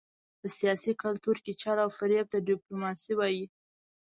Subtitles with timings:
[0.39, 3.45] په سیاسي کلتور کې چل او فرېب ته ډیپلوماسي وايي.